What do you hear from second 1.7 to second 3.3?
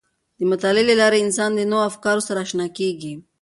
نوو افکارو سره آشنا کیږي.